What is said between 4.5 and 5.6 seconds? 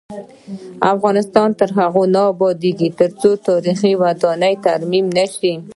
ترمیم نشي.